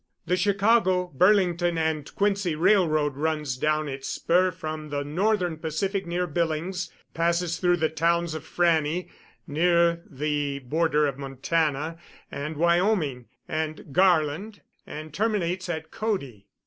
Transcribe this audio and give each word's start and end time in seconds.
The 0.25 0.35
Chicago, 0.35 1.11
Burlington 1.13 1.77
and 1.77 2.15
Quincy 2.15 2.55
Railroad 2.55 3.15
runs 3.15 3.55
down 3.55 3.87
its 3.87 4.07
spur 4.07 4.49
from 4.49 4.89
the 4.89 5.03
Northern 5.03 5.57
Pacific 5.57 6.07
near 6.07 6.25
Billings, 6.25 6.91
passes 7.13 7.59
through 7.59 7.77
the 7.77 7.87
towns 7.87 8.33
of 8.33 8.43
Frannie 8.43 9.11
near 9.45 10.01
the 10.09 10.57
border 10.57 11.05
of 11.05 11.19
Montana 11.19 11.99
and 12.31 12.57
Wyoming 12.57 13.27
and 13.47 13.93
Garland, 13.93 14.61
and 14.87 15.13
terminates 15.13 15.69
at 15.69 15.91
Cody. 15.91 16.47